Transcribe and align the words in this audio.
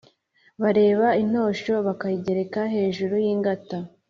Bareba 0.61 1.07
intosho 1.21 1.73
bakayigereka 1.87 2.61
hejuru 2.75 3.13
y’ingata, 3.23 3.77